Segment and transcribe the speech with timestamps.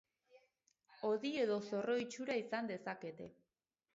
[1.09, 3.31] Hodi edo zorro itxura izan dezakete.